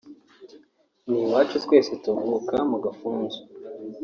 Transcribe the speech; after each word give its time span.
ni 1.07 1.15
uwacu 1.23 1.55
twese 1.65 1.91
tuvuka 2.03 2.55
mu 2.69 2.77
Gafunzo 2.83 3.39